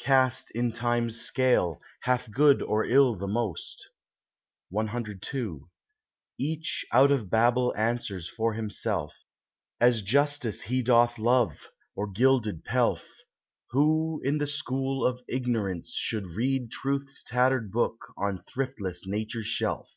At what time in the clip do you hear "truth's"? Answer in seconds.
16.70-17.22